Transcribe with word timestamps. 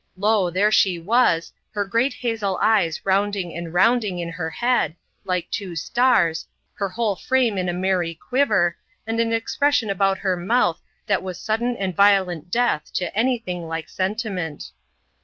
Lo! 0.17 0.49
there 0.49 0.71
she 0.71 0.97
was; 0.97 1.53
her 1.69 1.85
great 1.85 2.11
hazel 2.11 2.57
eyes 2.59 3.05
rounding 3.05 3.55
and 3.55 3.71
rounding 3.71 4.17
in 4.17 4.29
her 4.29 4.49
head, 4.49 4.95
like 5.25 5.47
two 5.51 5.75
stars, 5.75 6.47
her 6.73 6.89
whole 6.89 7.15
frame 7.15 7.55
in 7.55 7.69
a 7.69 7.73
merry 7.73 8.15
quiver, 8.15 8.75
and 9.05 9.19
an 9.19 9.31
expression 9.31 9.91
about 9.91 10.17
the 10.23 10.35
mouth 10.35 10.81
that 11.05 11.21
was 11.21 11.39
sudden 11.39 11.77
and 11.77 11.95
violent 11.95 12.49
death 12.49 12.91
to 12.91 13.15
any 13.15 13.37
thing 13.37 13.67
like 13.67 13.87
sentiment. 13.87 14.71